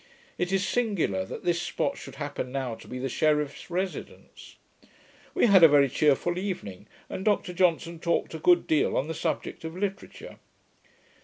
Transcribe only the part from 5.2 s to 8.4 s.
We had a very cheerful evening, and Dr Johnson talked a